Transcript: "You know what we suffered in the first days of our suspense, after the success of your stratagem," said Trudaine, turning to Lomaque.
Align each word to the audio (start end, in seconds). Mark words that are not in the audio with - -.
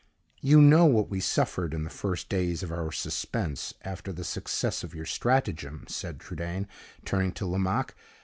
"You 0.41 0.59
know 0.63 0.85
what 0.87 1.11
we 1.11 1.19
suffered 1.19 1.75
in 1.75 1.83
the 1.83 1.91
first 1.91 2.27
days 2.27 2.63
of 2.63 2.71
our 2.71 2.91
suspense, 2.91 3.75
after 3.83 4.11
the 4.11 4.23
success 4.23 4.83
of 4.83 4.95
your 4.95 5.05
stratagem," 5.05 5.85
said 5.87 6.19
Trudaine, 6.19 6.67
turning 7.05 7.33
to 7.33 7.45
Lomaque. 7.45 7.93